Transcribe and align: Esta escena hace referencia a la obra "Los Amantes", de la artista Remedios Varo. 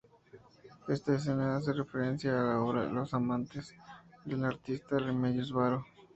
Esta 0.87 1.13
escena 1.13 1.57
hace 1.57 1.73
referencia 1.73 2.31
a 2.31 2.43
la 2.43 2.59
obra 2.59 2.91
"Los 2.91 3.13
Amantes", 3.13 3.75
de 4.25 4.35
la 4.35 4.47
artista 4.47 4.97
Remedios 4.97 5.51
Varo. 5.53 5.85